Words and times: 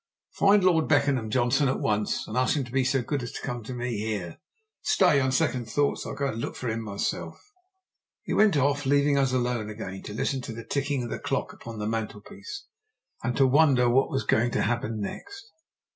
"Find 0.31 0.63
Lord 0.63 0.87
Beckenham, 0.87 1.29
Johnson, 1.29 1.67
at 1.67 1.79
once, 1.79 2.27
and 2.27 2.35
ask 2.35 2.55
him 2.57 2.63
to 2.63 2.71
be 2.71 2.83
so 2.83 3.03
good 3.03 3.21
as 3.21 3.31
to 3.33 3.41
come 3.43 3.63
to 3.65 3.73
me 3.75 3.99
here. 3.99 4.39
Stay 4.81 5.19
on 5.19 5.31
second 5.31 5.69
thoughts 5.69 6.07
I'll 6.07 6.15
go 6.15 6.29
and 6.29 6.41
look 6.41 6.55
for 6.55 6.69
him 6.69 6.81
myself." 6.81 7.39
He 8.23 8.33
went 8.33 8.57
off, 8.57 8.87
leaving 8.87 9.15
us 9.19 9.31
alone 9.31 9.69
again 9.69 10.01
to 10.01 10.13
listen 10.15 10.41
to 10.41 10.53
the 10.53 10.65
ticking 10.65 11.03
of 11.03 11.11
the 11.11 11.19
clock 11.19 11.53
upon 11.53 11.77
the 11.77 11.85
mantelpiece, 11.85 12.65
and 13.23 13.37
to 13.37 13.45
wonder 13.45 13.87
what 13.91 14.09
was 14.09 14.23
going 14.23 14.49
to 14.53 14.63
happen 14.63 14.99
next. 14.99 15.51